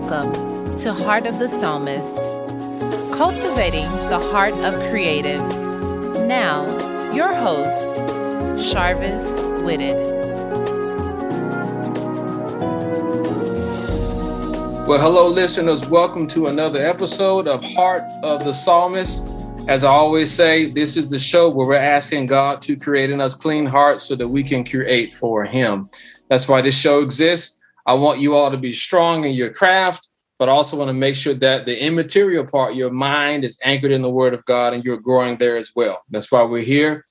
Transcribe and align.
Welcome 0.00 0.78
to 0.78 0.92
Heart 0.92 1.26
of 1.26 1.40
the 1.40 1.48
Psalmist, 1.48 2.18
cultivating 3.18 3.84
the 4.08 4.20
heart 4.30 4.52
of 4.52 4.74
creatives. 4.92 6.24
Now, 6.24 6.64
your 7.12 7.34
host, 7.34 7.98
Charvis 8.72 9.64
Whitted. 9.64 9.96
Well, 14.86 15.00
hello, 15.00 15.26
listeners. 15.26 15.88
Welcome 15.88 16.28
to 16.28 16.46
another 16.46 16.78
episode 16.78 17.48
of 17.48 17.64
Heart 17.64 18.04
of 18.22 18.44
the 18.44 18.52
Psalmist. 18.52 19.26
As 19.66 19.82
I 19.82 19.90
always 19.90 20.30
say, 20.30 20.66
this 20.66 20.96
is 20.96 21.10
the 21.10 21.18
show 21.18 21.48
where 21.50 21.66
we're 21.66 21.74
asking 21.74 22.26
God 22.26 22.62
to 22.62 22.76
create 22.76 23.10
in 23.10 23.20
us 23.20 23.34
clean 23.34 23.66
hearts 23.66 24.04
so 24.04 24.14
that 24.14 24.28
we 24.28 24.44
can 24.44 24.64
create 24.64 25.12
for 25.12 25.44
Him. 25.44 25.90
That's 26.28 26.48
why 26.48 26.62
this 26.62 26.78
show 26.78 27.00
exists. 27.00 27.57
I 27.88 27.94
want 27.94 28.20
you 28.20 28.34
all 28.34 28.50
to 28.50 28.58
be 28.58 28.74
strong 28.74 29.24
in 29.24 29.32
your 29.32 29.48
craft, 29.48 30.10
but 30.38 30.50
also 30.50 30.76
want 30.76 30.90
to 30.90 30.92
make 30.92 31.14
sure 31.14 31.32
that 31.32 31.64
the 31.64 31.82
immaterial 31.82 32.44
part, 32.44 32.74
your 32.74 32.90
mind, 32.90 33.44
is 33.44 33.58
anchored 33.64 33.92
in 33.92 34.02
the 34.02 34.10
Word 34.10 34.34
of 34.34 34.44
God 34.44 34.74
and 34.74 34.84
you're 34.84 35.00
growing 35.00 35.38
there 35.38 35.56
as 35.56 35.72
well. 35.74 36.02
That's 36.10 36.30
why 36.30 36.42
we're 36.42 36.62
here. 36.62 37.02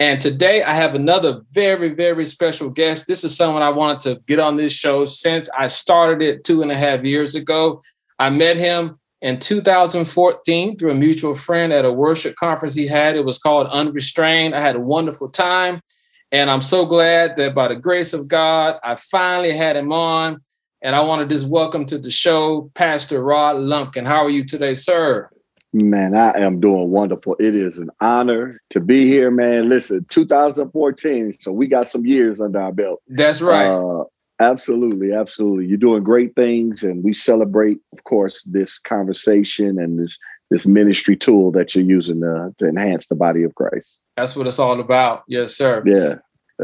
And 0.00 0.22
today 0.22 0.62
I 0.62 0.72
have 0.72 0.94
another 0.94 1.42
very, 1.52 1.90
very 1.90 2.24
special 2.24 2.70
guest. 2.70 3.06
This 3.06 3.24
is 3.24 3.36
someone 3.36 3.60
I 3.60 3.68
wanted 3.68 4.00
to 4.00 4.22
get 4.26 4.38
on 4.38 4.56
this 4.56 4.72
show 4.72 5.04
since 5.04 5.50
I 5.50 5.66
started 5.66 6.22
it 6.22 6.44
two 6.44 6.62
and 6.62 6.72
a 6.72 6.76
half 6.76 7.04
years 7.04 7.34
ago. 7.34 7.82
I 8.18 8.30
met 8.30 8.56
him 8.56 8.98
in 9.20 9.38
2014 9.38 10.78
through 10.78 10.92
a 10.92 10.94
mutual 10.94 11.34
friend 11.34 11.74
at 11.74 11.84
a 11.84 11.92
worship 11.92 12.36
conference 12.36 12.72
he 12.72 12.86
had. 12.86 13.16
It 13.16 13.26
was 13.26 13.38
called 13.38 13.66
Unrestrained. 13.66 14.54
I 14.54 14.60
had 14.62 14.76
a 14.76 14.80
wonderful 14.80 15.28
time. 15.28 15.82
And 16.32 16.50
I'm 16.50 16.62
so 16.62 16.86
glad 16.86 17.36
that 17.36 17.54
by 17.54 17.68
the 17.68 17.76
grace 17.76 18.14
of 18.14 18.26
God, 18.26 18.78
I 18.82 18.96
finally 18.96 19.52
had 19.52 19.76
him 19.76 19.92
on. 19.92 20.40
And 20.80 20.96
I 20.96 21.02
want 21.02 21.20
to 21.20 21.32
just 21.32 21.46
welcome 21.46 21.84
to 21.86 21.98
the 21.98 22.10
show 22.10 22.70
Pastor 22.74 23.22
Rod 23.22 23.56
Lumpkin. 23.56 24.06
How 24.06 24.24
are 24.24 24.30
you 24.30 24.42
today, 24.42 24.74
sir? 24.74 25.28
Man, 25.74 26.14
I 26.14 26.32
am 26.38 26.58
doing 26.58 26.90
wonderful. 26.90 27.36
It 27.38 27.54
is 27.54 27.76
an 27.76 27.90
honor 28.00 28.60
to 28.70 28.80
be 28.80 29.06
here, 29.06 29.30
man. 29.30 29.68
Listen, 29.68 30.06
2014, 30.08 31.34
so 31.38 31.52
we 31.52 31.66
got 31.66 31.86
some 31.86 32.06
years 32.06 32.40
under 32.40 32.60
our 32.60 32.72
belt. 32.72 33.02
That's 33.08 33.42
right. 33.42 33.68
Uh, 33.68 34.04
absolutely, 34.40 35.12
absolutely. 35.12 35.66
You're 35.66 35.78
doing 35.78 36.02
great 36.02 36.34
things, 36.34 36.82
and 36.82 37.04
we 37.04 37.14
celebrate, 37.14 37.78
of 37.92 38.04
course, 38.04 38.42
this 38.44 38.78
conversation 38.78 39.78
and 39.78 39.98
this 39.98 40.18
this 40.50 40.66
ministry 40.66 41.16
tool 41.16 41.50
that 41.52 41.74
you're 41.74 41.84
using 41.84 42.20
to, 42.20 42.54
to 42.58 42.68
enhance 42.68 43.06
the 43.06 43.14
body 43.14 43.42
of 43.42 43.54
Christ. 43.54 43.98
That's 44.16 44.36
what 44.36 44.46
it's 44.46 44.58
all 44.58 44.80
about. 44.80 45.24
Yes, 45.26 45.56
sir. 45.56 45.82
Yeah. 45.86 46.16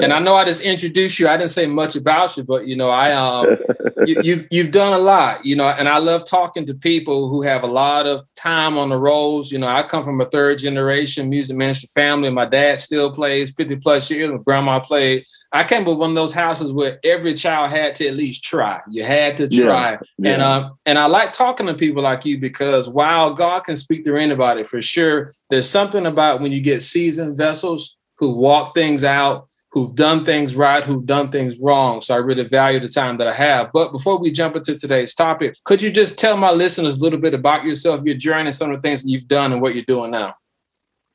And 0.02 0.12
I 0.12 0.18
know 0.18 0.34
I 0.34 0.44
just 0.44 0.62
introduced 0.62 1.18
you. 1.18 1.28
I 1.28 1.36
didn't 1.36 1.50
say 1.50 1.66
much 1.66 1.96
about 1.96 2.36
you, 2.36 2.44
but 2.44 2.66
you 2.66 2.76
know, 2.76 2.90
I 2.90 3.12
um, 3.12 3.56
you, 4.06 4.16
have 4.16 4.24
you've, 4.24 4.46
you've 4.50 4.70
done 4.70 4.92
a 4.92 4.98
lot, 4.98 5.44
you 5.44 5.56
know, 5.56 5.68
and 5.68 5.88
I 5.88 5.98
love 5.98 6.24
talking 6.26 6.66
to 6.66 6.74
people 6.74 7.28
who 7.28 7.42
have 7.42 7.62
a 7.62 7.66
lot 7.66 8.06
of 8.06 8.24
time 8.36 8.78
on 8.78 8.88
the 8.88 8.98
roads. 8.98 9.50
You 9.50 9.58
know, 9.58 9.66
I 9.66 9.82
come 9.82 10.02
from 10.02 10.20
a 10.20 10.24
third 10.24 10.58
generation 10.58 11.28
music 11.28 11.56
ministry 11.56 11.88
family. 11.94 12.30
My 12.30 12.46
dad 12.46 12.78
still 12.78 13.12
plays 13.12 13.52
50 13.52 13.76
plus 13.76 14.10
years. 14.10 14.30
My 14.30 14.38
grandma 14.38 14.80
played. 14.80 15.24
I 15.52 15.64
came 15.64 15.84
from 15.84 15.98
one 15.98 16.10
of 16.10 16.16
those 16.16 16.34
houses 16.34 16.72
where 16.72 17.00
every 17.02 17.34
child 17.34 17.70
had 17.70 17.94
to 17.96 18.08
at 18.08 18.14
least 18.14 18.44
try. 18.44 18.80
You 18.90 19.04
had 19.04 19.36
to 19.38 19.48
try, 19.48 19.92
yeah, 19.92 19.98
yeah. 20.18 20.32
and 20.32 20.42
um, 20.42 20.78
and 20.84 20.98
I 20.98 21.06
like 21.06 21.32
talking 21.32 21.66
to 21.66 21.74
people 21.74 22.02
like 22.02 22.24
you 22.24 22.38
because 22.38 22.88
while 22.88 23.32
God 23.32 23.64
can 23.64 23.76
speak 23.76 24.04
through 24.04 24.18
anybody 24.18 24.62
for 24.62 24.82
sure, 24.82 25.32
there's 25.48 25.68
something 25.68 26.06
about 26.06 26.40
when 26.40 26.52
you 26.52 26.60
get 26.60 26.82
seasoned 26.82 27.36
vessels 27.38 27.96
who 28.18 28.32
walk 28.32 28.74
things 28.74 29.04
out 29.04 29.48
who've 29.72 29.94
done 29.94 30.24
things 30.24 30.56
right, 30.56 30.82
who've 30.82 31.04
done 31.04 31.30
things 31.30 31.58
wrong. 31.60 32.00
So 32.00 32.14
I 32.14 32.18
really 32.18 32.44
value 32.44 32.80
the 32.80 32.88
time 32.88 33.18
that 33.18 33.26
I 33.26 33.34
have. 33.34 33.70
But 33.72 33.92
before 33.92 34.18
we 34.18 34.30
jump 34.30 34.56
into 34.56 34.78
today's 34.78 35.14
topic, 35.14 35.56
could 35.64 35.82
you 35.82 35.90
just 35.90 36.18
tell 36.18 36.36
my 36.36 36.50
listeners 36.50 37.00
a 37.00 37.04
little 37.04 37.18
bit 37.18 37.34
about 37.34 37.64
yourself, 37.64 38.02
your 38.04 38.16
journey, 38.16 38.52
some 38.52 38.70
of 38.70 38.80
the 38.80 38.88
things 38.88 39.02
that 39.02 39.10
you've 39.10 39.28
done 39.28 39.52
and 39.52 39.60
what 39.60 39.74
you're 39.74 39.84
doing 39.84 40.10
now? 40.10 40.34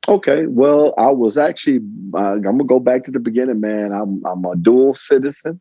Okay, 0.06 0.46
well, 0.46 0.92
I 0.98 1.10
was 1.10 1.38
actually, 1.38 1.80
uh, 2.14 2.34
I'm 2.34 2.42
gonna 2.42 2.64
go 2.64 2.78
back 2.78 3.04
to 3.04 3.10
the 3.10 3.18
beginning, 3.18 3.60
man. 3.60 3.90
I'm, 3.92 4.22
I'm 4.26 4.44
a 4.44 4.54
dual 4.54 4.94
citizen. 4.94 5.60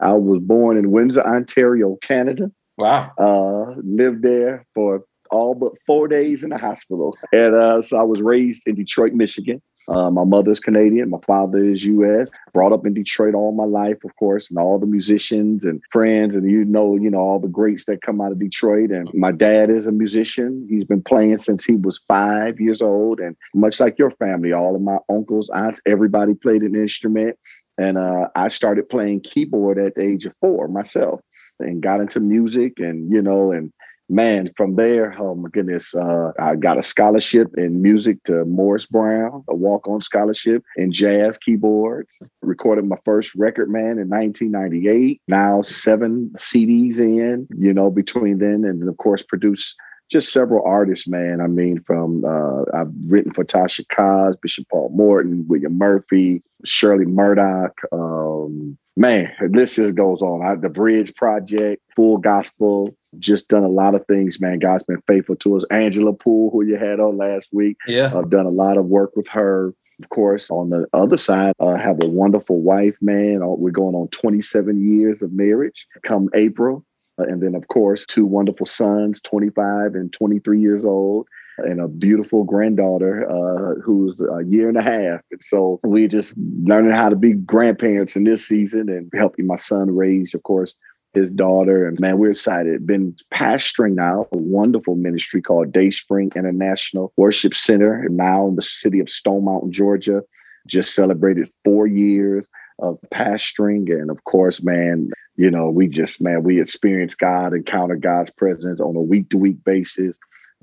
I 0.00 0.12
was 0.12 0.40
born 0.40 0.76
in 0.76 0.90
Windsor, 0.90 1.24
Ontario, 1.24 1.96
Canada. 2.02 2.50
Wow. 2.76 3.12
Uh, 3.16 3.80
lived 3.84 4.22
there 4.22 4.66
for 4.74 5.04
all 5.30 5.54
but 5.54 5.72
four 5.86 6.08
days 6.08 6.42
in 6.42 6.50
the 6.50 6.58
hospital. 6.58 7.16
And 7.32 7.54
uh, 7.54 7.80
so 7.82 7.98
I 7.98 8.02
was 8.02 8.20
raised 8.20 8.62
in 8.66 8.74
Detroit, 8.74 9.12
Michigan. 9.12 9.62
Uh, 9.88 10.10
my 10.10 10.24
mother's 10.24 10.60
Canadian, 10.60 11.10
my 11.10 11.18
father 11.26 11.62
is 11.62 11.84
U.S. 11.84 12.30
Brought 12.52 12.72
up 12.72 12.86
in 12.86 12.94
Detroit 12.94 13.34
all 13.34 13.52
my 13.52 13.64
life, 13.64 14.02
of 14.04 14.16
course, 14.16 14.48
and 14.48 14.58
all 14.58 14.78
the 14.78 14.86
musicians 14.86 15.64
and 15.64 15.82
friends, 15.90 16.36
and 16.36 16.50
you 16.50 16.64
know, 16.64 16.96
you 16.96 17.10
know 17.10 17.18
all 17.18 17.38
the 17.38 17.48
greats 17.48 17.84
that 17.86 18.02
come 18.02 18.20
out 18.20 18.32
of 18.32 18.38
Detroit. 18.38 18.90
And 18.90 19.10
my 19.12 19.32
dad 19.32 19.70
is 19.70 19.86
a 19.86 19.92
musician. 19.92 20.66
He's 20.70 20.84
been 20.84 21.02
playing 21.02 21.38
since 21.38 21.64
he 21.64 21.76
was 21.76 22.00
five 22.08 22.58
years 22.60 22.80
old, 22.80 23.20
and 23.20 23.36
much 23.54 23.80
like 23.80 23.98
your 23.98 24.10
family, 24.12 24.52
all 24.52 24.74
of 24.74 24.82
my 24.82 24.98
uncles, 25.10 25.50
aunts, 25.50 25.80
everybody 25.86 26.34
played 26.34 26.62
an 26.62 26.74
instrument. 26.74 27.36
And 27.76 27.98
uh, 27.98 28.28
I 28.36 28.48
started 28.48 28.88
playing 28.88 29.20
keyboard 29.20 29.78
at 29.78 29.96
the 29.96 30.02
age 30.02 30.24
of 30.24 30.32
four 30.40 30.68
myself, 30.68 31.20
and 31.58 31.82
got 31.82 32.00
into 32.00 32.20
music, 32.20 32.74
and 32.78 33.12
you 33.12 33.20
know, 33.20 33.52
and 33.52 33.72
man, 34.08 34.50
from 34.56 34.76
there, 34.76 35.14
oh 35.18 35.34
my 35.34 35.48
goodness, 35.50 35.94
uh, 35.94 36.32
I 36.38 36.56
got 36.56 36.78
a 36.78 36.82
scholarship 36.82 37.56
in 37.56 37.82
music 37.82 38.22
to 38.24 38.44
Morris 38.44 38.86
Brown, 38.86 39.44
a 39.48 39.54
walk-on 39.54 40.02
scholarship 40.02 40.62
in 40.76 40.92
jazz 40.92 41.38
keyboards. 41.38 42.10
Recorded 42.42 42.84
my 42.86 42.98
first 43.04 43.34
record, 43.34 43.70
man, 43.70 43.98
in 43.98 44.08
1998. 44.08 45.20
Now 45.28 45.62
seven 45.62 46.30
CDs 46.36 46.98
in, 46.98 47.46
you 47.56 47.72
know, 47.72 47.90
between 47.90 48.38
then 48.38 48.64
and 48.64 48.86
of 48.88 48.96
course 48.98 49.22
produced 49.22 49.74
just 50.10 50.32
several 50.32 50.64
artists, 50.66 51.08
man. 51.08 51.40
I 51.40 51.46
mean, 51.46 51.82
from 51.86 52.24
uh, 52.24 52.62
I've 52.74 52.92
written 53.06 53.32
for 53.32 53.44
Tasha 53.44 53.84
Cobbs, 53.88 54.36
Bishop 54.36 54.66
Paul 54.70 54.90
Morton, 54.94 55.46
William 55.48 55.78
Murphy, 55.78 56.42
Shirley 56.64 57.06
Murdock. 57.06 57.80
Um, 57.90 58.76
man, 58.96 59.32
this 59.50 59.76
just 59.76 59.94
goes 59.94 60.20
on. 60.20 60.44
I, 60.44 60.56
the 60.56 60.68
Bridge 60.68 61.14
Project, 61.14 61.82
Full 61.96 62.18
Gospel, 62.18 62.94
just 63.18 63.48
done 63.48 63.64
a 63.64 63.68
lot 63.68 63.94
of 63.94 64.06
things, 64.06 64.40
man. 64.40 64.58
God's 64.58 64.82
been 64.82 65.02
faithful 65.06 65.36
to 65.36 65.56
us. 65.56 65.64
Angela 65.70 66.12
Poole, 66.12 66.50
who 66.50 66.64
you 66.64 66.76
had 66.76 67.00
on 67.00 67.16
last 67.16 67.48
week, 67.52 67.76
yeah, 67.86 68.12
I've 68.14 68.30
done 68.30 68.46
a 68.46 68.50
lot 68.50 68.76
of 68.76 68.86
work 68.86 69.16
with 69.16 69.28
her. 69.28 69.74
Of 70.02 70.08
course, 70.08 70.50
on 70.50 70.70
the 70.70 70.86
other 70.92 71.16
side, 71.16 71.54
I 71.60 71.64
uh, 71.64 71.76
have 71.76 72.02
a 72.02 72.08
wonderful 72.08 72.60
wife, 72.60 72.96
man. 73.00 73.42
Uh, 73.42 73.46
we're 73.46 73.70
going 73.70 73.94
on 73.94 74.08
27 74.08 74.86
years 74.86 75.22
of 75.22 75.32
marriage 75.32 75.86
come 76.04 76.28
April. 76.34 76.84
Uh, 77.16 77.24
and 77.24 77.40
then, 77.40 77.54
of 77.54 77.68
course, 77.68 78.04
two 78.04 78.26
wonderful 78.26 78.66
sons, 78.66 79.20
25 79.20 79.94
and 79.94 80.12
23 80.12 80.60
years 80.60 80.84
old 80.84 81.28
and 81.58 81.80
a 81.80 81.88
beautiful 81.88 82.44
granddaughter 82.44 83.28
uh, 83.30 83.80
who's 83.80 84.20
a 84.20 84.44
year 84.44 84.68
and 84.68 84.76
a 84.76 84.82
half. 84.82 85.20
And 85.30 85.42
so 85.42 85.80
we're 85.84 86.08
just 86.08 86.34
learning 86.62 86.92
how 86.92 87.08
to 87.08 87.16
be 87.16 87.32
grandparents 87.32 88.16
in 88.16 88.24
this 88.24 88.46
season 88.46 88.88
and 88.88 89.10
helping 89.14 89.46
my 89.46 89.56
son 89.56 89.94
raise, 89.94 90.34
of 90.34 90.42
course, 90.42 90.74
his 91.14 91.30
daughter. 91.30 91.86
And 91.86 91.98
man, 92.00 92.18
we're 92.18 92.30
excited. 92.30 92.86
Been 92.86 93.14
pastoring 93.32 93.94
now 93.94 94.26
a 94.32 94.38
wonderful 94.38 94.96
ministry 94.96 95.40
called 95.40 95.72
Dayspring 95.72 96.32
International 96.36 97.12
Worship 97.16 97.54
Center, 97.54 98.06
now 98.10 98.48
in 98.48 98.56
the 98.56 98.62
city 98.62 99.00
of 99.00 99.08
Stone 99.08 99.44
Mountain, 99.44 99.72
Georgia. 99.72 100.22
Just 100.66 100.94
celebrated 100.94 101.50
four 101.64 101.86
years 101.86 102.48
of 102.78 102.98
pastoring. 103.12 103.90
And 103.90 104.10
of 104.10 104.24
course, 104.24 104.62
man, 104.62 105.10
you 105.36 105.50
know, 105.50 105.68
we 105.68 105.88
just, 105.88 106.20
man, 106.20 106.42
we 106.42 106.60
experience 106.60 107.14
God, 107.14 107.52
encounter 107.52 107.96
God's 107.96 108.30
presence 108.30 108.80
on 108.80 108.96
a 108.96 109.02
week 109.02 109.28
to 109.30 109.36
week 109.36 109.62
basis. 109.64 110.16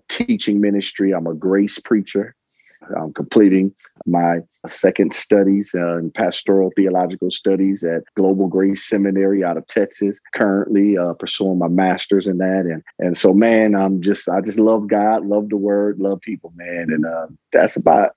Teaching 0.09 0.59
ministry. 0.59 1.13
I'm 1.13 1.27
a 1.27 1.33
grace 1.33 1.79
preacher. 1.79 2.35
I'm 2.97 3.13
completing 3.13 3.73
my 4.05 4.39
second 4.67 5.13
studies 5.13 5.71
uh, 5.75 5.97
in 5.97 6.11
pastoral 6.11 6.71
theological 6.75 7.31
studies 7.31 7.83
at 7.83 8.03
Global 8.15 8.47
Grace 8.47 8.87
Seminary 8.87 9.43
out 9.43 9.57
of 9.57 9.67
Texas. 9.67 10.19
Currently 10.33 10.97
uh, 10.97 11.13
pursuing 11.13 11.59
my 11.59 11.67
master's 11.67 12.27
in 12.27 12.37
that, 12.39 12.65
and 12.65 12.83
and 12.99 13.17
so 13.17 13.33
man, 13.33 13.75
I'm 13.75 14.01
just 14.01 14.27
I 14.29 14.41
just 14.41 14.59
love 14.59 14.87
God, 14.87 15.25
love 15.25 15.49
the 15.49 15.57
Word, 15.57 15.99
love 15.99 16.21
people, 16.21 16.53
man, 16.55 16.91
and 16.91 17.05
uh, 17.05 17.27
that's 17.53 17.75
about 17.75 18.11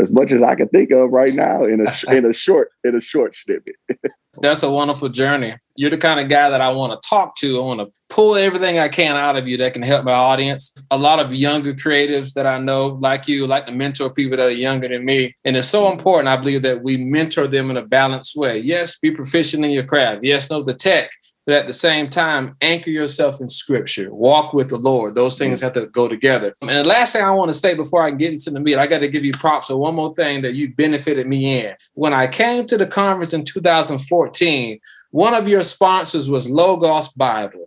as 0.00 0.10
much 0.10 0.32
as 0.32 0.42
I 0.42 0.54
can 0.54 0.68
think 0.68 0.90
of 0.90 1.10
right 1.10 1.34
now 1.34 1.64
in 1.64 1.86
a 1.86 1.90
in 2.16 2.24
a 2.24 2.32
short 2.32 2.70
in 2.84 2.94
a 2.94 3.00
short 3.00 3.36
snippet. 3.36 3.76
That's 4.40 4.64
a 4.64 4.70
wonderful 4.70 5.10
journey. 5.10 5.54
You're 5.76 5.90
the 5.90 5.98
kind 5.98 6.18
of 6.18 6.28
guy 6.28 6.50
that 6.50 6.60
I 6.60 6.72
want 6.72 7.00
to 7.00 7.08
talk 7.08 7.36
to. 7.36 7.56
I 7.56 7.64
want 7.64 7.80
to 7.80 7.92
pull 8.14 8.36
everything 8.36 8.78
I 8.78 8.88
can 8.88 9.16
out 9.16 9.36
of 9.36 9.48
you 9.48 9.56
that 9.56 9.72
can 9.72 9.82
help 9.82 10.04
my 10.04 10.12
audience. 10.12 10.72
A 10.92 10.96
lot 10.96 11.18
of 11.18 11.34
younger 11.34 11.74
creatives 11.74 12.32
that 12.34 12.46
I 12.46 12.58
know, 12.58 12.86
like 13.00 13.26
you, 13.26 13.44
like 13.48 13.66
to 13.66 13.72
mentor 13.72 14.08
people 14.08 14.36
that 14.36 14.46
are 14.46 14.50
younger 14.50 14.86
than 14.86 15.04
me. 15.04 15.34
And 15.44 15.56
it's 15.56 15.68
so 15.68 15.90
important, 15.90 16.28
I 16.28 16.36
believe, 16.36 16.62
that 16.62 16.84
we 16.84 16.96
mentor 16.96 17.48
them 17.48 17.70
in 17.70 17.76
a 17.76 17.84
balanced 17.84 18.36
way. 18.36 18.58
Yes, 18.58 19.00
be 19.00 19.10
proficient 19.10 19.64
in 19.64 19.72
your 19.72 19.82
craft. 19.82 20.22
Yes, 20.22 20.48
know 20.48 20.62
the 20.62 20.74
tech 20.74 21.10
but 21.46 21.54
at 21.54 21.66
the 21.66 21.74
same 21.74 22.08
time, 22.08 22.56
anchor 22.62 22.88
yourself 22.88 23.40
in 23.40 23.48
scripture, 23.50 24.14
walk 24.14 24.54
with 24.54 24.70
the 24.70 24.78
Lord. 24.78 25.14
Those 25.14 25.36
things 25.36 25.60
have 25.60 25.74
to 25.74 25.86
go 25.86 26.08
together. 26.08 26.54
And 26.62 26.70
the 26.70 26.84
last 26.84 27.12
thing 27.12 27.22
I 27.22 27.30
want 27.32 27.50
to 27.50 27.58
say 27.58 27.74
before 27.74 28.02
I 28.02 28.12
get 28.12 28.32
into 28.32 28.50
the 28.50 28.60
meat, 28.60 28.78
I 28.78 28.86
got 28.86 29.00
to 29.00 29.08
give 29.08 29.24
you 29.24 29.32
props 29.32 29.66
for 29.66 29.76
one 29.76 29.94
more 29.94 30.14
thing 30.14 30.40
that 30.42 30.54
you 30.54 30.74
benefited 30.74 31.26
me 31.26 31.60
in. 31.60 31.74
When 31.92 32.14
I 32.14 32.28
came 32.28 32.66
to 32.68 32.78
the 32.78 32.86
conference 32.86 33.34
in 33.34 33.44
2014, 33.44 34.80
one 35.10 35.34
of 35.34 35.46
your 35.46 35.62
sponsors 35.62 36.30
was 36.30 36.48
Logos 36.48 37.08
Bible. 37.08 37.66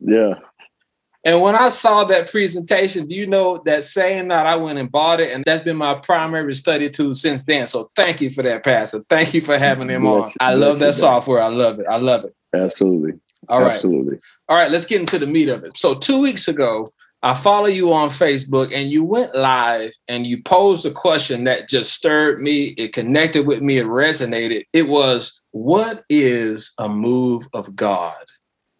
Yeah. 0.00 0.34
And 1.22 1.42
when 1.42 1.54
I 1.54 1.68
saw 1.68 2.04
that 2.04 2.30
presentation, 2.30 3.06
do 3.06 3.14
you 3.14 3.26
know 3.26 3.60
that 3.66 3.84
same 3.84 4.28
night 4.28 4.46
I 4.46 4.56
went 4.56 4.78
and 4.78 4.90
bought 4.90 5.20
it, 5.20 5.34
and 5.34 5.44
that's 5.44 5.62
been 5.62 5.76
my 5.76 5.94
primary 5.94 6.54
study 6.54 6.88
tool 6.88 7.12
since 7.12 7.44
then. 7.44 7.66
So 7.66 7.90
thank 7.94 8.22
you 8.22 8.30
for 8.30 8.42
that, 8.42 8.64
Pastor. 8.64 9.04
Thank 9.10 9.34
you 9.34 9.42
for 9.42 9.58
having 9.58 9.90
him 9.90 10.04
yes, 10.04 10.24
on. 10.24 10.32
I 10.40 10.52
yes, 10.52 10.60
love 10.60 10.78
that 10.78 10.94
software. 10.94 11.42
I 11.42 11.48
love 11.48 11.78
it. 11.78 11.86
I 11.86 11.98
love 11.98 12.24
it. 12.24 12.34
Absolutely. 12.54 13.20
All 13.48 13.60
right. 13.60 13.74
Absolutely. 13.74 14.18
All 14.48 14.56
right. 14.56 14.70
Let's 14.70 14.86
get 14.86 15.00
into 15.00 15.18
the 15.18 15.26
meat 15.26 15.48
of 15.48 15.62
it. 15.62 15.76
So 15.76 15.94
two 15.94 16.20
weeks 16.22 16.48
ago, 16.48 16.86
I 17.22 17.34
follow 17.34 17.66
you 17.66 17.92
on 17.92 18.08
Facebook 18.08 18.72
and 18.74 18.90
you 18.90 19.04
went 19.04 19.34
live 19.34 19.92
and 20.08 20.26
you 20.26 20.42
posed 20.42 20.86
a 20.86 20.90
question 20.90 21.44
that 21.44 21.68
just 21.68 21.92
stirred 21.92 22.40
me. 22.40 22.68
It 22.78 22.94
connected 22.94 23.46
with 23.46 23.60
me. 23.60 23.76
It 23.76 23.86
resonated. 23.86 24.64
It 24.72 24.88
was, 24.88 25.42
what 25.50 26.04
is 26.08 26.72
a 26.78 26.88
move 26.88 27.46
of 27.52 27.76
God? 27.76 28.24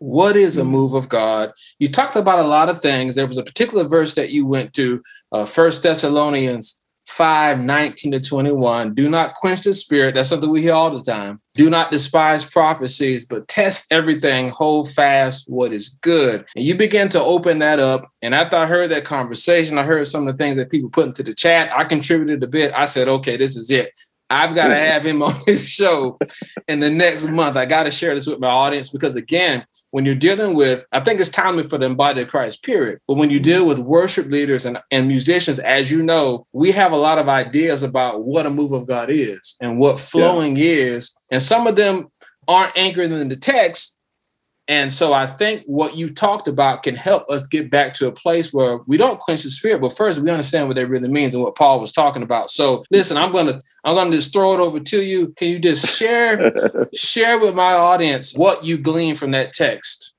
What 0.00 0.35
is 0.35 0.56
a 0.56 0.62
mm. 0.62 0.70
move 0.70 0.94
of 0.94 1.08
God? 1.08 1.52
You 1.79 1.88
talked 1.88 2.17
about 2.17 2.41
a 2.41 2.49
lot 2.49 2.69
of 2.69 2.81
things. 2.81 3.14
There 3.14 3.26
was 3.26 3.38
a 3.38 3.44
particular 3.44 3.85
verse 3.85 4.14
that 4.14 4.31
you 4.31 4.47
went 4.47 4.73
to, 4.75 5.02
uh, 5.31 5.44
First 5.44 5.82
Thessalonians 5.82 6.81
5 7.06 7.58
19 7.58 8.12
to 8.12 8.20
21. 8.20 8.94
Do 8.94 9.11
not 9.11 9.35
quench 9.35 9.62
the 9.62 9.75
spirit. 9.75 10.14
That's 10.14 10.29
something 10.29 10.49
we 10.49 10.62
hear 10.62 10.75
all 10.75 10.91
the 10.91 11.02
time. 11.02 11.41
Do 11.55 11.69
not 11.69 11.91
despise 11.91 12.44
prophecies, 12.44 13.26
but 13.26 13.47
test 13.47 13.87
everything. 13.91 14.50
Hold 14.50 14.91
fast 14.91 15.50
what 15.50 15.73
is 15.73 15.91
good. 16.00 16.46
And 16.55 16.64
you 16.64 16.76
begin 16.76 17.08
to 17.11 17.20
open 17.20 17.58
that 17.58 17.79
up. 17.79 18.08
And 18.23 18.35
after 18.35 18.56
I 18.56 18.67
heard 18.67 18.91
that 18.93 19.05
conversation, 19.05 19.76
I 19.76 19.82
heard 19.82 20.06
some 20.06 20.26
of 20.26 20.37
the 20.37 20.43
things 20.43 20.56
that 20.56 20.70
people 20.70 20.88
put 20.88 21.08
into 21.08 21.23
the 21.23 21.35
chat. 21.35 21.76
I 21.76 21.85
contributed 21.85 22.43
a 22.43 22.46
bit. 22.46 22.73
I 22.75 22.87
said, 22.87 23.08
okay, 23.08 23.37
this 23.37 23.56
is 23.56 23.70
it. 23.70 23.93
I've 24.31 24.55
got 24.55 24.69
to 24.69 24.77
have 24.79 25.05
him 25.05 25.23
on 25.23 25.35
his 25.47 25.69
show 25.69 26.17
in 26.69 26.81
the 26.81 26.91
next 26.91 27.29
month. 27.29 27.56
I 27.56 27.67
got 27.67 27.82
to 27.82 27.91
share 27.91 28.15
this 28.15 28.27
with 28.27 28.38
my 28.38 28.49
audience 28.49 28.91
because, 28.91 29.17
again, 29.17 29.67
when 29.91 30.06
you're 30.06 30.15
dealing 30.15 30.55
with, 30.55 30.87
I 30.93 31.00
think 31.00 31.21
it's 31.21 31.31
timely 31.31 31.65
for 31.65 31.79
the 31.79 31.87
embodied 31.87 32.31
Christ, 32.31 32.62
period. 32.62 33.00
But 33.06 33.17
when 33.17 33.31
you 33.31 33.41
deal 33.41 33.67
with 33.67 33.79
worship 33.79 34.27
leaders 34.27 34.65
and, 34.65 34.79
and 34.91 35.09
musicians, 35.09 35.59
as 35.59 35.91
you 35.91 36.03
know, 36.03 36.47
we 36.55 36.73
have 36.73 36.93
a 36.93 36.97
lot 36.97 37.19
of 37.19 37.29
ideas 37.29 37.82
about 37.82 38.25
what 38.25 38.47
a 38.47 38.50
move 38.50 38.73
of 38.73 38.87
God 38.87 39.11
is 39.11 39.56
and 39.61 39.79
what 39.79 40.00
flowing 40.00 40.56
yeah. 40.56 40.65
is. 40.65 41.15
And 41.31 41.43
some 41.43 41.67
of 41.67 41.77
them 41.77 42.11
aren't 42.49 42.77
anchored 42.77 43.12
in 43.12 43.29
the 43.29 43.37
text, 43.37 44.00
and 44.70 44.93
so 44.93 45.12
I 45.12 45.26
think 45.26 45.64
what 45.67 45.96
you 45.96 46.14
talked 46.14 46.46
about 46.46 46.84
can 46.84 46.94
help 46.94 47.28
us 47.28 47.49
get 47.49 47.72
back 47.72 47.93
to 47.94 48.06
a 48.06 48.12
place 48.12 48.52
where 48.52 48.78
we 48.87 48.96
don't 48.96 49.19
quench 49.19 49.43
the 49.43 49.50
spirit, 49.50 49.81
but 49.81 49.96
first 49.96 50.20
we 50.20 50.31
understand 50.31 50.69
what 50.69 50.76
that 50.76 50.87
really 50.87 51.08
means 51.08 51.34
and 51.34 51.43
what 51.43 51.56
Paul 51.56 51.81
was 51.81 51.93
talking 51.93 52.22
about. 52.22 52.52
So 52.52 52.84
listen, 52.88 53.17
I'm 53.17 53.32
gonna 53.32 53.61
I'm 53.84 53.96
gonna 53.96 54.12
just 54.12 54.32
throw 54.32 54.55
it 54.55 54.61
over 54.61 54.78
to 54.78 55.02
you. 55.02 55.32
Can 55.32 55.49
you 55.49 55.58
just 55.58 55.88
share 55.88 56.52
share 56.94 57.40
with 57.40 57.56
my 57.56 57.72
audience 57.72 58.37
what 58.37 58.62
you 58.62 58.78
gleaned 58.78 59.19
from 59.19 59.32
that 59.32 59.52
text 59.52 60.14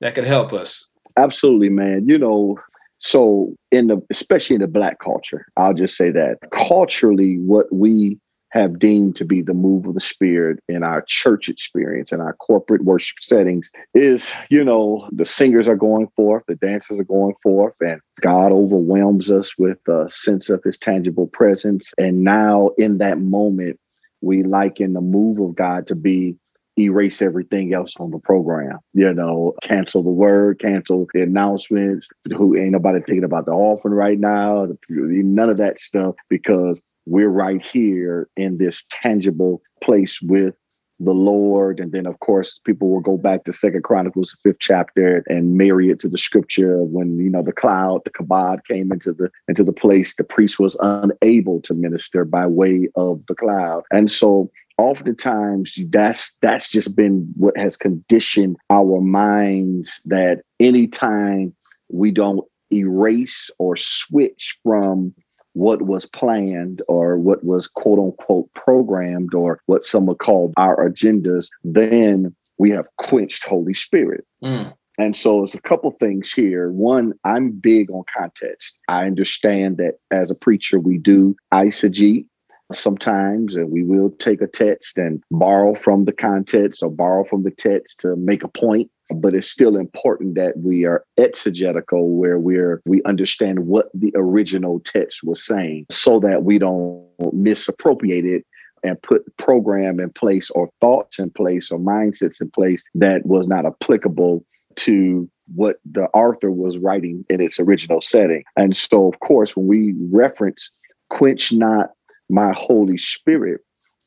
that 0.00 0.14
could 0.14 0.26
help 0.26 0.54
us? 0.54 0.88
Absolutely, 1.18 1.68
man. 1.68 2.08
You 2.08 2.16
know, 2.16 2.58
so 3.00 3.54
in 3.70 3.88
the 3.88 4.00
especially 4.08 4.54
in 4.54 4.62
the 4.62 4.66
black 4.66 4.98
culture, 4.98 5.44
I'll 5.58 5.74
just 5.74 5.98
say 5.98 6.10
that 6.10 6.38
culturally, 6.50 7.36
what 7.40 7.66
we 7.70 8.18
have 8.50 8.78
deemed 8.78 9.16
to 9.16 9.24
be 9.24 9.42
the 9.42 9.54
move 9.54 9.86
of 9.86 9.94
the 9.94 10.00
spirit 10.00 10.58
in 10.68 10.82
our 10.82 11.02
church 11.02 11.48
experience 11.48 12.12
and 12.12 12.20
our 12.20 12.34
corporate 12.34 12.84
worship 12.84 13.18
settings 13.20 13.70
is, 13.94 14.32
you 14.50 14.64
know, 14.64 15.08
the 15.12 15.24
singers 15.24 15.68
are 15.68 15.76
going 15.76 16.08
forth, 16.16 16.42
the 16.46 16.56
dancers 16.56 16.98
are 16.98 17.04
going 17.04 17.34
forth, 17.42 17.74
and 17.80 18.00
God 18.20 18.52
overwhelms 18.52 19.30
us 19.30 19.56
with 19.56 19.78
a 19.88 20.08
sense 20.08 20.50
of 20.50 20.62
his 20.64 20.78
tangible 20.78 21.28
presence. 21.28 21.92
And 21.96 22.24
now 22.24 22.70
in 22.76 22.98
that 22.98 23.20
moment, 23.20 23.78
we 24.20 24.42
liken 24.42 24.92
the 24.92 25.00
move 25.00 25.38
of 25.38 25.54
God 25.54 25.86
to 25.86 25.94
be 25.94 26.36
erase 26.78 27.20
everything 27.20 27.74
else 27.74 27.94
on 27.98 28.10
the 28.10 28.18
program. 28.18 28.78
You 28.94 29.12
know, 29.12 29.54
cancel 29.62 30.02
the 30.02 30.10
word, 30.10 30.60
cancel 30.60 31.06
the 31.12 31.22
announcements. 31.22 32.08
Who 32.36 32.56
ain't 32.56 32.72
nobody 32.72 33.00
thinking 33.00 33.24
about 33.24 33.46
the 33.46 33.52
offering 33.52 33.94
right 33.94 34.18
now? 34.18 34.66
None 34.88 35.50
of 35.50 35.58
that 35.58 35.80
stuff 35.80 36.14
because 36.28 36.80
we're 37.10 37.28
right 37.28 37.60
here 37.60 38.28
in 38.36 38.58
this 38.58 38.84
tangible 38.88 39.60
place 39.82 40.22
with 40.22 40.54
the 41.00 41.12
Lord. 41.12 41.80
And 41.80 41.90
then, 41.90 42.06
of 42.06 42.20
course, 42.20 42.60
people 42.64 42.88
will 42.88 43.00
go 43.00 43.16
back 43.16 43.44
to 43.44 43.52
Second 43.52 43.82
Chronicles, 43.82 44.36
fifth 44.44 44.58
chapter, 44.60 45.24
and 45.28 45.56
marry 45.56 45.90
it 45.90 45.98
to 46.00 46.08
the 46.08 46.18
scripture 46.18 46.84
when 46.84 47.18
you 47.18 47.28
know 47.28 47.42
the 47.42 47.52
cloud, 47.52 48.02
the 48.04 48.10
kabod 48.10 48.60
came 48.70 48.92
into 48.92 49.12
the 49.12 49.28
into 49.48 49.64
the 49.64 49.72
place. 49.72 50.14
The 50.14 50.24
priest 50.24 50.60
was 50.60 50.76
unable 50.80 51.60
to 51.62 51.74
minister 51.74 52.24
by 52.24 52.46
way 52.46 52.88
of 52.94 53.20
the 53.26 53.34
cloud, 53.34 53.82
and 53.90 54.12
so 54.12 54.50
oftentimes 54.78 55.78
that's 55.88 56.32
that's 56.42 56.70
just 56.70 56.94
been 56.94 57.28
what 57.36 57.56
has 57.56 57.76
conditioned 57.76 58.56
our 58.70 59.00
minds. 59.00 60.00
That 60.04 60.42
anytime 60.60 61.54
we 61.88 62.12
don't 62.12 62.46
erase 62.72 63.50
or 63.58 63.76
switch 63.76 64.56
from 64.62 65.12
what 65.54 65.82
was 65.82 66.06
planned 66.06 66.82
or 66.88 67.18
what 67.18 67.44
was 67.44 67.66
quote 67.66 67.98
unquote 67.98 68.52
programmed 68.54 69.34
or 69.34 69.60
what 69.66 69.84
some 69.84 70.06
would 70.06 70.18
call 70.18 70.52
our 70.56 70.88
agendas, 70.88 71.48
then 71.64 72.34
we 72.58 72.70
have 72.70 72.86
quenched 72.98 73.44
Holy 73.44 73.74
Spirit. 73.74 74.24
Mm. 74.42 74.72
And 74.98 75.16
so 75.16 75.38
there's 75.38 75.54
a 75.54 75.60
couple 75.62 75.90
things 75.92 76.30
here. 76.30 76.70
One, 76.70 77.14
I'm 77.24 77.52
big 77.52 77.90
on 77.90 78.04
context. 78.14 78.78
I 78.88 79.06
understand 79.06 79.78
that 79.78 79.94
as 80.10 80.30
a 80.30 80.34
preacher, 80.34 80.78
we 80.78 80.98
do 80.98 81.34
eisegete 81.54 82.26
sometimes, 82.72 83.56
and 83.56 83.70
we 83.70 83.82
will 83.82 84.10
take 84.10 84.42
a 84.42 84.46
text 84.46 84.98
and 84.98 85.22
borrow 85.30 85.74
from 85.74 86.04
the 86.04 86.12
context 86.12 86.82
or 86.82 86.90
borrow 86.90 87.24
from 87.24 87.44
the 87.44 87.50
text 87.50 88.00
to 88.00 88.14
make 88.16 88.44
a 88.44 88.48
point 88.48 88.90
but 89.14 89.34
it's 89.34 89.50
still 89.50 89.76
important 89.76 90.34
that 90.34 90.58
we 90.58 90.84
are 90.84 91.04
exegetical 91.18 92.10
where 92.10 92.38
we're 92.38 92.80
we 92.84 93.02
understand 93.04 93.66
what 93.66 93.90
the 93.94 94.12
original 94.14 94.80
text 94.80 95.22
was 95.24 95.44
saying 95.44 95.86
so 95.90 96.20
that 96.20 96.44
we 96.44 96.58
don't 96.58 97.06
misappropriate 97.32 98.24
it 98.24 98.44
and 98.82 99.00
put 99.02 99.36
program 99.36 100.00
in 100.00 100.10
place 100.10 100.50
or 100.50 100.70
thoughts 100.80 101.18
in 101.18 101.30
place 101.30 101.70
or 101.70 101.78
mindsets 101.78 102.40
in 102.40 102.50
place 102.50 102.82
that 102.94 103.24
was 103.26 103.46
not 103.46 103.66
applicable 103.66 104.44
to 104.76 105.28
what 105.54 105.80
the 105.84 106.04
author 106.08 106.50
was 106.50 106.78
writing 106.78 107.24
in 107.28 107.40
its 107.40 107.58
original 107.58 108.00
setting. 108.00 108.44
And 108.56 108.76
so, 108.76 109.08
of 109.08 109.18
course, 109.20 109.56
when 109.56 109.66
we 109.66 109.94
reference 110.10 110.70
quench 111.10 111.52
not 111.52 111.90
my 112.28 112.52
Holy 112.52 112.96
Spirit, 112.96 113.60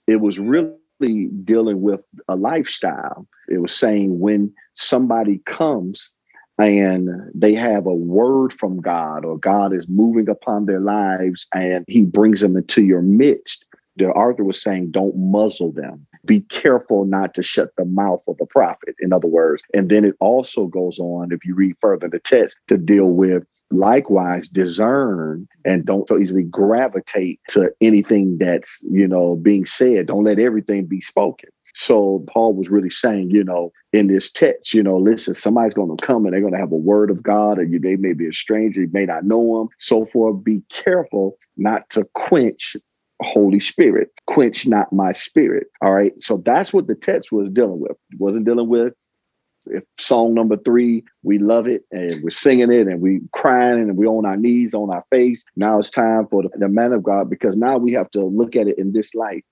it 0.07 0.21
was 0.21 0.39
really 0.39 1.27
dealing 1.43 1.81
with 1.81 2.01
a 2.27 2.35
lifestyle. 2.35 3.27
It 3.53 3.61
was 3.61 3.75
saying 3.75 4.19
when 4.19 4.53
somebody 4.73 5.39
comes 5.45 6.11
and 6.57 7.09
they 7.33 7.53
have 7.53 7.85
a 7.85 7.93
word 7.93 8.53
from 8.53 8.79
God 8.79 9.25
or 9.25 9.37
God 9.37 9.73
is 9.73 9.87
moving 9.87 10.29
upon 10.29 10.65
their 10.65 10.79
lives 10.79 11.47
and 11.53 11.85
he 11.87 12.05
brings 12.05 12.41
them 12.41 12.55
into 12.55 12.83
your 12.83 13.01
midst, 13.01 13.65
the 13.95 14.11
Arthur 14.11 14.43
was 14.43 14.61
saying, 14.61 14.91
don't 14.91 15.15
muzzle 15.15 15.71
them. 15.71 16.05
Be 16.25 16.41
careful 16.41 17.05
not 17.05 17.33
to 17.35 17.43
shut 17.43 17.69
the 17.77 17.85
mouth 17.85 18.21
of 18.27 18.37
a 18.41 18.45
prophet, 18.45 18.95
in 18.99 19.13
other 19.13 19.27
words. 19.27 19.61
And 19.73 19.89
then 19.89 20.05
it 20.05 20.15
also 20.19 20.67
goes 20.67 20.99
on, 20.99 21.31
if 21.31 21.45
you 21.45 21.53
read 21.53 21.75
further 21.81 22.07
the 22.07 22.19
text, 22.19 22.59
to 22.67 22.77
deal 22.77 23.07
with 23.07 23.43
likewise 23.71 24.47
discern 24.47 25.47
and 25.65 25.85
don't 25.85 26.07
so 26.07 26.19
easily 26.19 26.43
gravitate 26.43 27.39
to 27.49 27.71
anything 27.81 28.37
that's 28.37 28.79
you 28.83 29.07
know 29.07 29.35
being 29.37 29.65
said 29.65 30.05
don't 30.05 30.23
let 30.23 30.37
everything 30.37 30.85
be 30.85 31.01
spoken 31.01 31.49
so 31.73 32.23
paul 32.31 32.53
was 32.53 32.69
really 32.69 32.89
saying 32.89 33.29
you 33.29 33.43
know 33.43 33.71
in 33.91 34.07
this 34.07 34.31
text 34.31 34.73
you 34.73 34.83
know 34.83 34.97
listen 34.97 35.33
somebody's 35.33 35.73
going 35.73 35.95
to 35.95 36.05
come 36.05 36.25
and 36.25 36.33
they're 36.33 36.41
going 36.41 36.53
to 36.53 36.59
have 36.59 36.71
a 36.71 36.75
word 36.75 37.09
of 37.09 37.23
god 37.23 37.59
or 37.59 37.63
you 37.63 37.79
they 37.79 37.95
may 37.95 38.13
be 38.13 38.27
a 38.27 38.33
stranger 38.33 38.81
you 38.81 38.89
may 38.93 39.05
not 39.05 39.25
know 39.25 39.59
them 39.59 39.67
so 39.79 40.05
forth 40.07 40.43
be 40.43 40.61
careful 40.69 41.37
not 41.57 41.89
to 41.89 42.05
quench 42.13 42.75
Holy 43.21 43.59
Spirit, 43.61 44.09
quench 44.27 44.67
not 44.67 44.91
my 44.91 45.13
spirit. 45.13 45.67
All 45.81 45.93
right. 45.93 46.11
So 46.21 46.41
that's 46.45 46.73
what 46.73 46.87
the 46.87 46.95
text 46.95 47.31
was 47.31 47.47
dealing 47.47 47.79
with. 47.79 47.91
It 48.11 48.19
wasn't 48.19 48.45
dealing 48.45 48.67
with 48.67 48.93
if 49.67 49.83
song 49.99 50.33
number 50.33 50.57
three, 50.57 51.03
we 51.23 51.39
love 51.39 51.67
it 51.67 51.83
and 51.91 52.21
we're 52.23 52.29
singing 52.29 52.71
it 52.71 52.87
and 52.87 53.01
we're 53.01 53.21
crying 53.31 53.81
and 53.81 53.97
we're 53.97 54.07
on 54.07 54.25
our 54.25 54.37
knees, 54.37 54.73
on 54.73 54.89
our 54.89 55.05
face. 55.11 55.43
Now 55.55 55.79
it's 55.79 55.89
time 55.89 56.27
for 56.27 56.43
the, 56.43 56.49
the 56.57 56.67
man 56.67 56.93
of 56.93 57.03
God 57.03 57.29
because 57.29 57.55
now 57.55 57.77
we 57.77 57.93
have 57.93 58.09
to 58.11 58.23
look 58.23 58.55
at 58.55 58.67
it 58.67 58.77
in 58.77 58.93
this 58.93 59.13
light. 59.13 59.45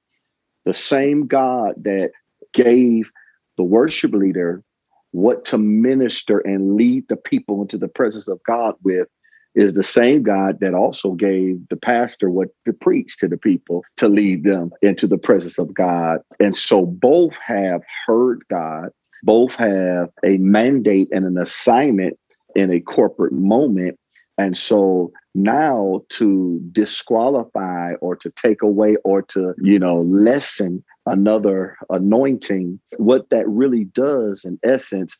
The 0.65 0.73
same 0.73 1.27
God 1.27 1.73
that 1.83 2.11
gave 2.53 3.09
the 3.57 3.63
worship 3.63 4.13
leader 4.13 4.63
what 5.11 5.43
to 5.45 5.57
minister 5.57 6.39
and 6.39 6.75
lead 6.75 7.05
the 7.09 7.17
people 7.17 7.61
into 7.61 7.77
the 7.77 7.87
presence 7.87 8.27
of 8.27 8.39
God 8.47 8.75
with 8.83 9.07
is 9.55 9.73
the 9.73 9.83
same 9.83 10.23
God 10.23 10.59
that 10.61 10.73
also 10.73 11.11
gave 11.11 11.59
the 11.69 11.75
pastor 11.75 12.29
what 12.29 12.47
to 12.65 12.71
preach 12.71 13.17
to 13.17 13.27
the 13.27 13.37
people 13.37 13.83
to 13.97 14.07
lead 14.07 14.45
them 14.45 14.71
into 14.81 15.07
the 15.07 15.17
presence 15.17 15.57
of 15.57 15.73
God. 15.73 16.19
And 16.39 16.57
so 16.57 16.85
both 16.85 17.35
have 17.45 17.81
heard 18.07 18.43
God 18.49 18.91
both 19.23 19.55
have 19.55 20.09
a 20.23 20.37
mandate 20.37 21.07
and 21.11 21.25
an 21.25 21.37
assignment 21.37 22.17
in 22.55 22.71
a 22.71 22.79
corporate 22.79 23.33
moment. 23.33 23.97
And 24.37 24.57
so 24.57 25.11
now 25.33 26.01
to 26.09 26.59
disqualify 26.71 27.93
or 27.95 28.15
to 28.17 28.29
take 28.31 28.61
away 28.61 28.97
or 29.03 29.21
to, 29.21 29.53
you 29.61 29.79
know, 29.79 30.01
lessen 30.01 30.83
another 31.05 31.77
anointing, 31.89 32.79
what 32.97 33.29
that 33.29 33.47
really 33.47 33.85
does 33.85 34.43
in 34.43 34.59
essence 34.63 35.17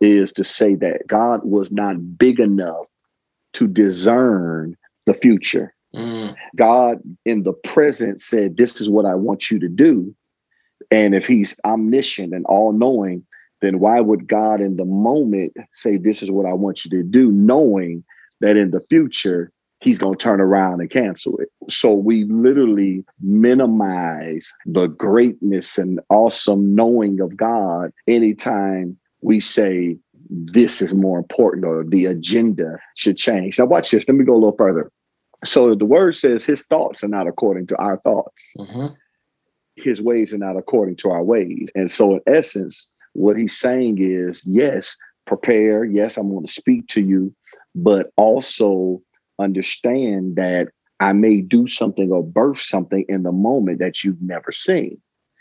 is 0.00 0.32
to 0.32 0.44
say 0.44 0.74
that 0.76 1.06
God 1.06 1.44
was 1.44 1.70
not 1.70 2.18
big 2.18 2.40
enough 2.40 2.86
to 3.54 3.66
discern 3.66 4.76
the 5.06 5.14
future. 5.14 5.74
Mm. 5.94 6.34
God 6.56 6.98
in 7.24 7.42
the 7.42 7.52
present 7.52 8.20
said, 8.20 8.56
This 8.56 8.80
is 8.80 8.88
what 8.88 9.04
I 9.04 9.14
want 9.14 9.50
you 9.50 9.58
to 9.58 9.68
do. 9.68 10.14
And 10.90 11.14
if 11.14 11.26
he's 11.26 11.54
omniscient 11.64 12.32
and 12.32 12.46
all 12.46 12.72
knowing, 12.72 13.24
then 13.60 13.78
why 13.78 14.00
would 14.00 14.26
God 14.26 14.60
in 14.60 14.76
the 14.76 14.84
moment 14.84 15.52
say, 15.74 15.96
This 15.96 16.22
is 16.22 16.30
what 16.30 16.46
I 16.46 16.54
want 16.54 16.84
you 16.84 16.90
to 16.92 17.02
do, 17.02 17.30
knowing 17.30 18.04
that 18.40 18.56
in 18.56 18.70
the 18.70 18.80
future 18.88 19.52
he's 19.80 19.98
going 19.98 20.16
to 20.16 20.22
turn 20.22 20.40
around 20.40 20.80
and 20.80 20.90
cancel 20.90 21.38
it? 21.38 21.48
So 21.68 21.94
we 21.94 22.24
literally 22.24 23.04
minimize 23.20 24.52
the 24.66 24.86
greatness 24.86 25.78
and 25.78 26.00
awesome 26.10 26.74
knowing 26.74 27.20
of 27.20 27.36
God 27.36 27.92
anytime 28.06 28.98
we 29.22 29.40
say, 29.40 29.96
This 30.28 30.82
is 30.82 30.94
more 30.94 31.18
important 31.18 31.64
or 31.64 31.84
the 31.84 32.06
agenda 32.06 32.78
should 32.96 33.16
change. 33.16 33.58
Now, 33.58 33.66
watch 33.66 33.90
this. 33.90 34.06
Let 34.06 34.16
me 34.16 34.24
go 34.24 34.34
a 34.34 34.34
little 34.34 34.56
further. 34.56 34.90
So 35.44 35.74
the 35.74 35.86
word 35.86 36.14
says 36.14 36.44
his 36.44 36.64
thoughts 36.64 37.02
are 37.02 37.08
not 37.08 37.26
according 37.26 37.66
to 37.68 37.76
our 37.76 37.98
thoughts. 37.98 38.50
Mm-hmm. 38.58 38.94
His 39.76 40.02
ways 40.02 40.34
are 40.34 40.38
not 40.38 40.56
according 40.56 40.96
to 40.96 41.10
our 41.10 41.22
ways. 41.22 41.70
And 41.74 41.90
so, 41.90 42.14
in 42.14 42.20
essence, 42.26 42.90
what 43.14 43.36
he's 43.36 43.58
saying 43.58 43.98
is 44.00 44.44
yes, 44.46 44.96
prepare. 45.24 45.84
Yes, 45.84 46.16
I'm 46.16 46.30
going 46.30 46.46
to 46.46 46.52
speak 46.52 46.88
to 46.88 47.00
you, 47.00 47.34
but 47.74 48.10
also 48.16 49.02
understand 49.38 50.36
that 50.36 50.68
I 51.00 51.12
may 51.12 51.40
do 51.40 51.66
something 51.66 52.12
or 52.12 52.22
birth 52.22 52.60
something 52.60 53.04
in 53.08 53.22
the 53.22 53.32
moment 53.32 53.78
that 53.78 54.04
you've 54.04 54.20
never 54.20 54.52
seen. 54.52 55.00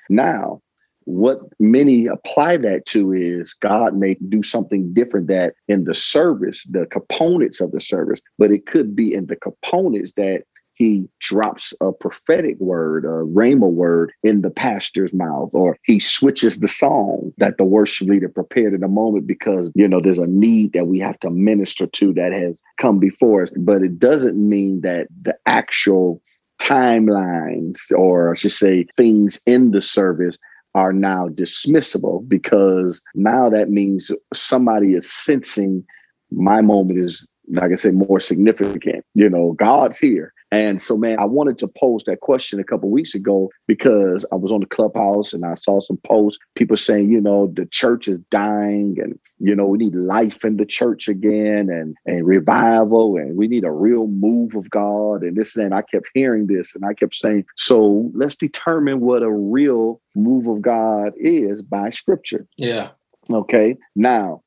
Now, 0.09 0.61
what 1.03 1.39
many 1.59 2.05
apply 2.05 2.57
that 2.57 2.85
to 2.87 3.11
is 3.13 3.53
God 3.53 3.95
may 3.95 4.15
do 4.29 4.43
something 4.43 4.93
different 4.93 5.27
that 5.27 5.53
in 5.67 5.85
the 5.85 5.95
service, 5.95 6.65
the 6.69 6.85
components 6.85 7.61
of 7.61 7.71
the 7.71 7.81
service, 7.81 8.21
but 8.37 8.51
it 8.51 8.65
could 8.67 8.95
be 8.95 9.13
in 9.13 9.25
the 9.25 9.35
components 9.35 10.13
that 10.17 10.43
he 10.79 11.09
drops 11.19 11.73
a 11.81 11.91
prophetic 11.91 12.57
word, 12.59 13.03
a 13.03 13.25
rhema 13.25 13.69
word 13.69 14.13
in 14.23 14.41
the 14.41 14.49
pastor's 14.49 15.13
mouth, 15.13 15.49
or 15.51 15.77
he 15.83 15.99
switches 15.99 16.59
the 16.59 16.69
song 16.69 17.33
that 17.37 17.57
the 17.57 17.65
worship 17.65 18.07
leader 18.07 18.29
prepared 18.29 18.73
in 18.73 18.81
a 18.81 18.87
moment 18.87 19.27
because, 19.27 19.71
you 19.75 19.89
know, 19.89 19.99
there's 19.99 20.17
a 20.17 20.25
need 20.25 20.71
that 20.71 20.87
we 20.87 20.97
have 20.97 21.19
to 21.19 21.29
minister 21.29 21.85
to 21.85 22.13
that 22.13 22.31
has 22.31 22.63
come 22.79 22.97
before 22.97 23.43
us. 23.43 23.51
But 23.57 23.83
it 23.83 23.99
doesn't 23.99 24.37
mean 24.37 24.79
that 24.81 25.07
the 25.21 25.37
actual 25.45 26.21
timelines, 26.61 27.91
or 27.91 28.31
I 28.31 28.35
should 28.37 28.53
say, 28.53 28.87
things 28.95 29.41
in 29.45 29.71
the 29.71 29.81
service 29.81 30.37
are 30.75 30.93
now 30.93 31.27
dismissible 31.27 32.25
because 32.29 33.01
now 33.15 33.49
that 33.49 33.69
means 33.69 34.11
somebody 34.33 34.93
is 34.93 35.11
sensing 35.11 35.83
my 36.31 36.61
moment 36.61 36.99
is 36.99 37.27
like 37.51 37.71
I 37.71 37.75
said, 37.75 37.95
more 37.95 38.19
significant. 38.19 39.03
You 39.15 39.27
know, 39.27 39.53
God's 39.53 39.97
here. 39.97 40.33
And 40.51 40.81
so, 40.81 40.97
man, 40.97 41.19
I 41.19 41.25
wanted 41.25 41.59
to 41.59 41.67
pose 41.67 42.03
that 42.05 42.21
question 42.21 42.59
a 42.59 42.63
couple 42.63 42.89
weeks 42.89 43.13
ago 43.13 43.49
because 43.67 44.25
I 44.31 44.35
was 44.35 44.51
on 44.51 44.61
the 44.61 44.65
clubhouse 44.65 45.31
and 45.31 45.45
I 45.45 45.53
saw 45.53 45.79
some 45.79 45.99
posts, 46.05 46.39
people 46.55 46.75
saying, 46.75 47.11
you 47.11 47.21
know, 47.21 47.51
the 47.55 47.67
church 47.67 48.07
is 48.07 48.17
dying 48.31 48.97
and, 48.99 49.19
you 49.37 49.55
know, 49.55 49.67
we 49.67 49.77
need 49.77 49.93
life 49.93 50.43
in 50.43 50.57
the 50.57 50.65
church 50.65 51.07
again 51.07 51.69
and, 51.69 51.95
and 52.05 52.25
revival 52.25 53.15
and 53.15 53.37
we 53.37 53.47
need 53.47 53.63
a 53.63 53.71
real 53.71 54.07
move 54.07 54.55
of 54.55 54.69
God 54.71 55.21
and 55.21 55.37
this 55.37 55.55
and 55.55 55.71
that. 55.71 55.75
I 55.75 55.81
kept 55.83 56.07
hearing 56.15 56.47
this 56.47 56.75
and 56.75 56.83
I 56.83 56.93
kept 56.95 57.15
saying, 57.15 57.45
so 57.55 58.09
let's 58.15 58.35
determine 58.35 59.01
what 59.01 59.21
a 59.21 59.31
real 59.31 60.01
move 60.15 60.47
of 60.47 60.63
God 60.63 61.13
is 61.17 61.61
by 61.61 61.91
scripture. 61.91 62.47
Yeah. 62.57 62.89
Okay. 63.29 63.77
Now, 63.95 64.41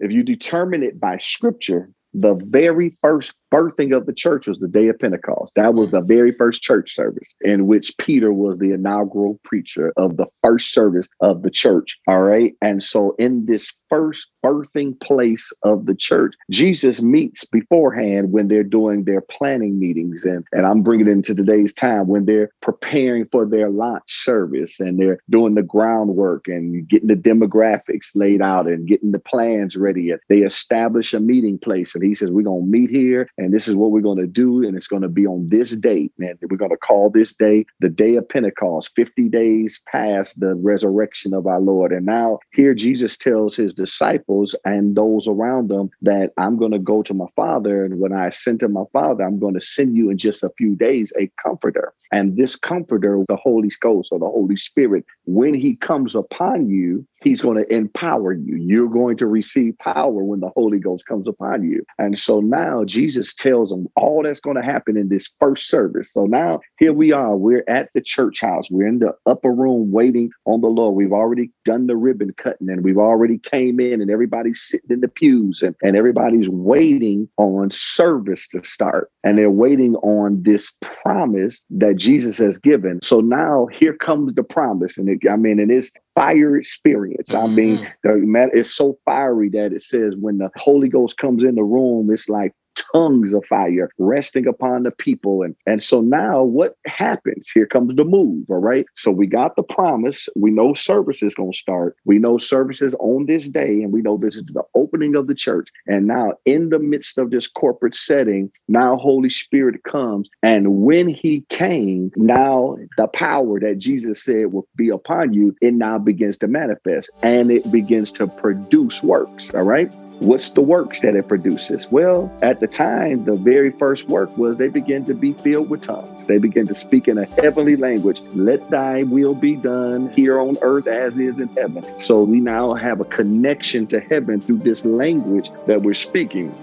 if 0.00 0.10
you 0.10 0.24
determine 0.24 0.82
it 0.82 0.98
by 0.98 1.18
scripture, 1.18 1.90
the 2.14 2.34
very 2.46 2.96
first 3.02 3.34
birthing 3.52 3.96
of 3.96 4.06
the 4.06 4.12
church 4.12 4.46
was 4.46 4.58
the 4.58 4.68
day 4.68 4.88
of 4.88 4.98
Pentecost. 4.98 5.52
That 5.54 5.74
was 5.74 5.90
the 5.90 6.00
very 6.00 6.32
first 6.32 6.62
church 6.62 6.94
service 6.94 7.34
in 7.42 7.66
which 7.66 7.96
Peter 7.98 8.32
was 8.32 8.58
the 8.58 8.72
inaugural 8.72 9.38
preacher 9.44 9.92
of 9.96 10.16
the 10.16 10.26
first 10.42 10.72
service 10.72 11.08
of 11.20 11.42
the 11.42 11.50
church. 11.50 11.96
All 12.08 12.22
right. 12.22 12.54
And 12.62 12.82
so, 12.82 13.14
in 13.18 13.46
this 13.46 13.72
first 13.88 14.28
birthing 14.44 14.98
place 15.00 15.52
of 15.62 15.86
the 15.86 15.94
church, 15.94 16.34
Jesus 16.50 17.00
meets 17.00 17.44
beforehand 17.44 18.32
when 18.32 18.48
they're 18.48 18.64
doing 18.64 19.04
their 19.04 19.20
planning 19.20 19.78
meetings. 19.78 20.24
And, 20.24 20.44
and 20.52 20.66
I'm 20.66 20.82
bringing 20.82 21.06
it 21.06 21.12
into 21.12 21.34
today's 21.34 21.72
time 21.72 22.08
when 22.08 22.24
they're 22.24 22.50
preparing 22.60 23.26
for 23.30 23.46
their 23.46 23.70
launch 23.70 24.02
service 24.24 24.80
and 24.80 24.98
they're 24.98 25.20
doing 25.30 25.54
the 25.54 25.62
groundwork 25.62 26.48
and 26.48 26.88
getting 26.88 27.08
the 27.08 27.14
demographics 27.14 28.10
laid 28.14 28.42
out 28.42 28.66
and 28.66 28.86
getting 28.88 29.12
the 29.12 29.18
plans 29.20 29.76
ready. 29.76 30.12
They 30.28 30.38
establish 30.38 31.14
a 31.14 31.20
meeting 31.20 31.58
place. 31.58 31.94
And 31.94 32.03
he 32.04 32.14
says, 32.14 32.30
We're 32.30 32.42
going 32.42 32.64
to 32.64 32.70
meet 32.70 32.90
here 32.90 33.28
and 33.38 33.52
this 33.52 33.68
is 33.68 33.74
what 33.74 33.90
we're 33.90 34.00
going 34.00 34.18
to 34.18 34.26
do, 34.26 34.66
and 34.66 34.76
it's 34.76 34.86
going 34.86 35.02
to 35.02 35.08
be 35.08 35.26
on 35.26 35.48
this 35.48 35.72
date. 35.72 36.12
And 36.18 36.38
we're 36.48 36.56
going 36.56 36.70
to 36.70 36.76
call 36.76 37.10
this 37.10 37.32
day 37.32 37.66
the 37.80 37.88
day 37.88 38.16
of 38.16 38.28
Pentecost, 38.28 38.90
50 38.96 39.28
days 39.28 39.80
past 39.86 40.38
the 40.38 40.54
resurrection 40.54 41.34
of 41.34 41.46
our 41.46 41.60
Lord. 41.60 41.92
And 41.92 42.06
now 42.06 42.38
here 42.52 42.74
Jesus 42.74 43.16
tells 43.16 43.56
his 43.56 43.74
disciples 43.74 44.54
and 44.64 44.96
those 44.96 45.26
around 45.26 45.68
them 45.68 45.90
that 46.02 46.32
I'm 46.38 46.56
going 46.56 46.72
to 46.72 46.78
go 46.78 47.02
to 47.02 47.14
my 47.14 47.26
Father. 47.36 47.84
And 47.84 47.98
when 47.98 48.12
I 48.12 48.30
send 48.30 48.60
to 48.60 48.68
my 48.68 48.84
Father, 48.92 49.24
I'm 49.24 49.38
going 49.38 49.54
to 49.54 49.60
send 49.60 49.96
you 49.96 50.10
in 50.10 50.18
just 50.18 50.42
a 50.42 50.50
few 50.56 50.74
days 50.74 51.12
a 51.18 51.30
comforter. 51.42 51.92
And 52.12 52.36
this 52.36 52.54
comforter, 52.56 53.20
the 53.28 53.36
Holy 53.36 53.70
Ghost 53.80 54.10
or 54.12 54.18
the 54.18 54.26
Holy 54.26 54.56
Spirit, 54.56 55.04
when 55.24 55.54
he 55.54 55.76
comes 55.76 56.14
upon 56.14 56.68
you, 56.68 57.06
he's 57.24 57.40
going 57.40 57.56
to 57.56 57.74
empower 57.74 58.32
you. 58.32 58.56
You're 58.56 58.88
going 58.88 59.16
to 59.16 59.26
receive 59.26 59.76
power 59.78 60.22
when 60.22 60.40
the 60.40 60.50
Holy 60.54 60.78
Ghost 60.78 61.06
comes 61.06 61.26
upon 61.26 61.64
you. 61.64 61.84
And 61.98 62.18
so 62.18 62.40
now 62.40 62.84
Jesus 62.84 63.34
tells 63.34 63.70
them 63.70 63.88
all 63.96 64.22
that's 64.22 64.40
going 64.40 64.56
to 64.56 64.62
happen 64.62 64.96
in 64.96 65.08
this 65.08 65.32
first 65.40 65.68
service. 65.68 66.12
So 66.12 66.26
now 66.26 66.60
here 66.78 66.92
we 66.92 67.12
are. 67.12 67.36
We're 67.36 67.64
at 67.66 67.88
the 67.94 68.00
church 68.00 68.40
house. 68.40 68.70
We're 68.70 68.86
in 68.86 68.98
the 68.98 69.14
upper 69.26 69.50
room 69.50 69.90
waiting 69.90 70.30
on 70.44 70.60
the 70.60 70.68
Lord. 70.68 70.94
We've 70.94 71.12
already 71.12 71.50
done 71.64 71.86
the 71.86 71.96
ribbon 71.96 72.34
cutting 72.36 72.68
and 72.68 72.84
we've 72.84 72.98
already 72.98 73.38
came 73.38 73.80
in 73.80 74.02
and 74.02 74.10
everybody's 74.10 74.60
sitting 74.62 74.90
in 74.90 75.00
the 75.00 75.08
pews 75.08 75.62
and, 75.62 75.74
and 75.82 75.96
everybody's 75.96 76.48
waiting 76.48 77.28
on 77.38 77.70
service 77.70 78.48
to 78.48 78.62
start. 78.62 79.10
And 79.22 79.38
they're 79.38 79.50
waiting 79.50 79.96
on 79.96 80.42
this 80.42 80.76
promise 81.02 81.62
that 81.70 81.96
Jesus 81.96 82.38
has 82.38 82.58
given. 82.58 83.00
So 83.02 83.20
now 83.20 83.66
here 83.72 83.94
comes 83.94 84.34
the 84.34 84.42
promise. 84.42 84.98
And 84.98 85.08
it, 85.08 85.20
I 85.30 85.36
mean, 85.36 85.58
and 85.58 85.70
it's 85.70 85.90
fire 86.14 86.56
experience. 86.56 87.30
Mm-hmm. 87.30 87.44
I 87.44 87.54
mean, 87.54 87.78
mm-hmm. 87.78 88.32
the, 88.32 88.50
it's 88.52 88.74
so 88.74 88.98
fiery 89.04 89.48
that 89.50 89.72
it 89.72 89.82
says 89.82 90.16
when 90.16 90.38
the 90.38 90.50
Holy 90.56 90.88
Ghost 90.88 91.18
comes 91.18 91.42
in 91.42 91.54
the 91.54 91.64
room, 91.64 92.10
it's 92.10 92.28
like 92.28 92.52
tongues 92.74 93.32
of 93.32 93.44
fire 93.46 93.90
resting 93.98 94.46
upon 94.46 94.84
the 94.84 94.90
people. 94.90 95.42
And, 95.42 95.54
and 95.66 95.82
so 95.82 96.00
now 96.00 96.42
what 96.42 96.76
happens? 96.86 97.50
Here 97.50 97.66
comes 97.66 97.94
the 97.94 98.04
move. 98.04 98.46
All 98.48 98.56
right. 98.56 98.86
So 98.94 99.10
we 99.10 99.26
got 99.26 99.56
the 99.56 99.62
promise. 99.62 100.28
We 100.36 100.50
know 100.50 100.74
service 100.74 101.22
is 101.22 101.34
going 101.34 101.52
to 101.52 101.58
start. 101.58 101.96
We 102.04 102.18
know 102.18 102.38
services 102.38 102.94
on 103.00 103.26
this 103.26 103.48
day, 103.48 103.82
and 103.82 103.92
we 103.92 104.02
know 104.02 104.16
this 104.16 104.36
is 104.36 104.44
the 104.44 104.64
opening 104.74 105.16
of 105.16 105.26
the 105.26 105.34
church. 105.34 105.68
And 105.86 106.06
now, 106.06 106.34
in 106.44 106.68
the 106.68 106.78
midst 106.78 107.18
of 107.18 107.30
this 107.30 107.46
corporate 107.46 107.96
setting, 107.96 108.50
now 108.68 108.96
Holy 108.96 109.28
Spirit 109.28 109.82
comes. 109.84 110.28
And 110.42 110.82
when 110.82 111.08
he 111.08 111.42
came, 111.48 112.10
now 112.16 112.76
the 112.96 113.08
power 113.08 113.60
that 113.60 113.78
Jesus 113.78 114.22
said 114.22 114.52
will 114.52 114.68
be 114.76 114.88
upon 114.88 115.32
you, 115.32 115.54
it 115.60 115.74
now 115.74 115.98
begins 115.98 116.38
to 116.38 116.48
manifest 116.48 117.10
and 117.22 117.50
it 117.50 117.70
begins 117.70 118.12
to 118.12 118.26
produce 118.26 119.02
works. 119.02 119.52
All 119.54 119.62
right. 119.62 119.92
What's 120.20 120.50
the 120.50 120.60
works 120.60 121.00
that 121.00 121.16
it 121.16 121.26
produces? 121.26 121.90
Well, 121.90 122.32
at 122.40 122.60
the 122.60 122.63
time, 122.66 123.24
the 123.24 123.34
very 123.34 123.70
first 123.70 124.08
work 124.08 124.36
was 124.36 124.56
they 124.56 124.68
began 124.68 125.04
to 125.06 125.14
be 125.14 125.32
filled 125.32 125.70
with 125.70 125.82
tongues. 125.82 126.24
They 126.26 126.38
began 126.38 126.66
to 126.66 126.74
speak 126.74 127.08
in 127.08 127.18
a 127.18 127.24
heavenly 127.24 127.76
language. 127.76 128.20
Let 128.34 128.70
thy 128.70 129.02
will 129.04 129.34
be 129.34 129.56
done 129.56 130.10
here 130.10 130.40
on 130.40 130.56
earth 130.62 130.86
as 130.86 131.18
is 131.18 131.38
in 131.38 131.48
heaven. 131.48 131.84
So 131.98 132.22
we 132.22 132.40
now 132.40 132.74
have 132.74 133.00
a 133.00 133.04
connection 133.04 133.86
to 133.88 134.00
heaven 134.00 134.40
through 134.40 134.58
this 134.58 134.84
language 134.84 135.50
that 135.66 135.82
we're 135.82 135.94
speaking. 135.94 136.54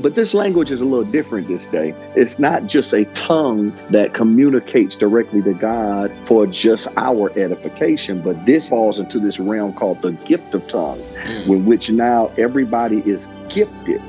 But 0.00 0.16
this 0.16 0.34
language 0.34 0.70
is 0.70 0.80
a 0.80 0.84
little 0.84 1.10
different 1.10 1.46
this 1.46 1.66
day. 1.66 1.94
It's 2.16 2.38
not 2.38 2.66
just 2.66 2.92
a 2.92 3.04
tongue 3.14 3.70
that 3.90 4.12
communicates 4.12 4.96
directly 4.96 5.40
to 5.42 5.54
God 5.54 6.12
for 6.24 6.46
just 6.46 6.88
our 6.96 7.30
edification, 7.38 8.20
but 8.20 8.44
this 8.44 8.68
falls 8.70 8.98
into 8.98 9.20
this 9.20 9.38
realm 9.38 9.72
called 9.72 10.02
the 10.02 10.12
gift 10.12 10.52
of 10.54 10.68
tongue, 10.68 10.98
mm. 10.98 11.46
in 11.46 11.64
which 11.64 11.90
now 11.90 12.32
everybody 12.36 12.98
is 13.08 13.28
gifted 13.48 14.02